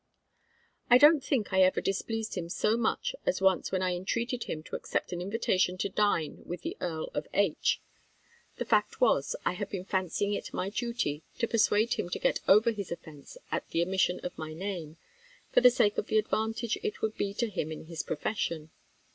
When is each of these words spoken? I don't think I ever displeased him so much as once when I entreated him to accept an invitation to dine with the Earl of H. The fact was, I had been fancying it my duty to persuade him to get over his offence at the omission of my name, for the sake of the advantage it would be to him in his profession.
I 0.89 0.97
don't 0.97 1.23
think 1.23 1.53
I 1.53 1.61
ever 1.61 1.79
displeased 1.79 2.33
him 2.33 2.49
so 2.49 2.75
much 2.75 3.15
as 3.27 3.39
once 3.39 3.71
when 3.71 3.83
I 3.83 3.93
entreated 3.93 4.45
him 4.45 4.63
to 4.63 4.75
accept 4.75 5.13
an 5.13 5.21
invitation 5.21 5.77
to 5.77 5.89
dine 5.89 6.41
with 6.43 6.63
the 6.63 6.75
Earl 6.81 7.11
of 7.13 7.27
H. 7.35 7.79
The 8.55 8.65
fact 8.65 8.99
was, 8.99 9.35
I 9.45 9.53
had 9.53 9.69
been 9.69 9.85
fancying 9.85 10.33
it 10.33 10.55
my 10.55 10.71
duty 10.71 11.21
to 11.37 11.47
persuade 11.47 11.93
him 11.93 12.09
to 12.09 12.17
get 12.17 12.39
over 12.47 12.71
his 12.71 12.91
offence 12.91 13.37
at 13.51 13.69
the 13.69 13.83
omission 13.83 14.19
of 14.23 14.35
my 14.39 14.53
name, 14.55 14.97
for 15.51 15.61
the 15.61 15.69
sake 15.69 15.99
of 15.99 16.07
the 16.07 16.17
advantage 16.17 16.79
it 16.81 17.03
would 17.03 17.15
be 17.15 17.31
to 17.35 17.47
him 17.47 17.71
in 17.71 17.85
his 17.85 18.01
profession. 18.01 18.71